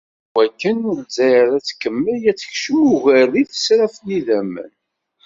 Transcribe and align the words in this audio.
Iwakken 0.29 0.77
Lezzayer 0.97 1.49
ad 1.57 1.63
tkemmel 1.69 2.21
ad 2.31 2.37
tekcem 2.37 2.79
ugar 2.95 3.27
deg 3.33 3.47
tesraft 3.47 4.01
n 4.03 4.07
yidammen. 4.13 4.71